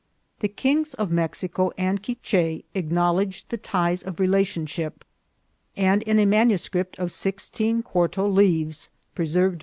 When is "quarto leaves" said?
7.83-8.89